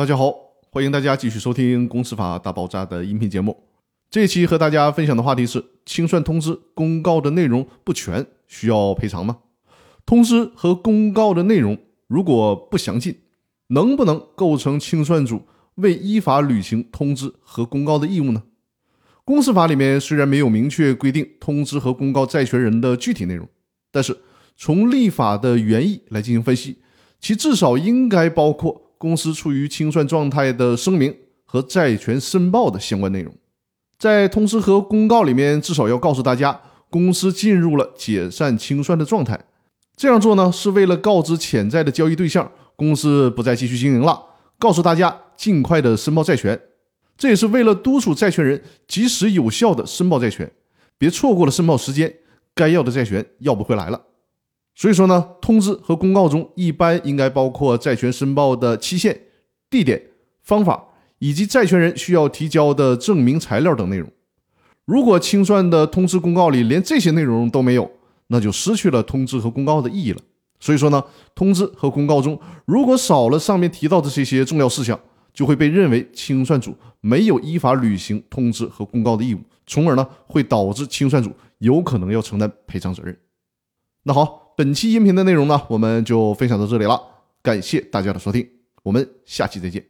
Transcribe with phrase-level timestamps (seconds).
[0.00, 0.34] 大家好，
[0.70, 3.54] 欢迎大家继续收听《公司法大爆炸》的音频节目。
[4.10, 9.40] 这一期和大家分享的话题是：清算通知公告的内容不全，需要赔偿吗？
[10.06, 11.76] 通知和公告的内容
[12.06, 13.14] 如果不详尽，
[13.66, 15.42] 能不能构成清算组
[15.74, 18.44] 未依法履行通知和公告的义务呢？
[19.26, 23.46] 公司法里面虽然没有明确规定通知和公告债权人的具体内容，
[23.92, 24.16] 但是
[24.56, 26.78] 从立法的原意来进行分析，
[27.20, 28.86] 其至少应该包括。
[29.00, 31.16] 公司处于清算状态的声明
[31.46, 33.34] 和债权申报的相关内容，
[33.98, 39.46] 在通知和公告里面至少要告诉大家，公司进入了解散清算的状态。
[39.96, 44.22] 这样做呢，是为了告知潜在的交易对象，公司不再继续经营了，
[44.58, 46.60] 告诉大家尽快的申报债权。
[47.16, 50.52] 这也是为了督促债权人及时有效的申报债权，
[50.98, 52.14] 别错过了申报时间，
[52.54, 53.98] 该要的债权要不回来了。
[54.74, 59.20] 所以说呢，通知和公告中一般应该包括债权申报的期限、
[59.68, 60.00] 地点、
[60.42, 60.82] 方法
[61.18, 64.10] 以及债权人需要提交的证明材料等内容。
[64.86, 67.90] 如果清算的通知公告里连这些内容都没有，
[68.28, 70.20] 那就失去了通知和公告的意义了。
[70.58, 71.04] 所以说呢，
[71.34, 74.98] 通知和公告中如果少了上面提到的这些重要事项，
[75.34, 83.14] 就会被认为清算组没有依法履行通知和公告的义务，从而呢会导致清算组有可能要承担赔偿责任。
[84.04, 84.49] 那好。
[84.60, 87.00] 本期音频的内容呢，我们就分享到这里了。
[87.40, 88.46] 感谢大家的收听，
[88.82, 89.89] 我们下期再见。